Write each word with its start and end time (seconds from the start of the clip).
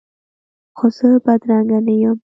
خو 0.77 0.85
زه 0.97 1.07
بدرنګه 1.25 1.79
نه 1.85 1.93
یم 2.01 2.17